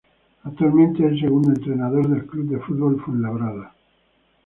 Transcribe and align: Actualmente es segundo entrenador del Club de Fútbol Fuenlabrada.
Actualmente 0.45 1.05
es 1.13 1.19
segundo 1.19 1.49
entrenador 1.51 2.09
del 2.09 2.25
Club 2.25 2.49
de 2.49 2.57
Fútbol 2.59 2.99
Fuenlabrada. 3.05 3.75